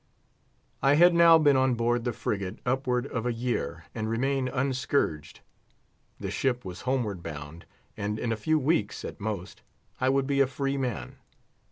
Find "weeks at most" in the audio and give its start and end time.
8.57-9.61